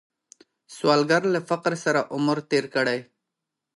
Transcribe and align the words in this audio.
سوالګر 0.75 1.23
له 1.33 1.39
فقر 1.49 1.73
سره 1.83 2.01
عمر 2.13 2.37
تیر 2.49 2.65
کړی 2.75 2.99